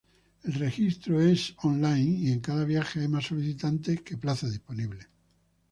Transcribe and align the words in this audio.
El 0.45 0.53
registro 0.55 1.21
es 1.21 1.53
online 1.61 2.09
y 2.17 2.31
en 2.31 2.39
cada 2.39 2.65
viaje 2.65 3.01
hay 3.01 3.07
más 3.07 3.27
solicitantes 3.27 4.01
que 4.01 4.17
plazas 4.17 4.49
disponibles. 4.49 5.07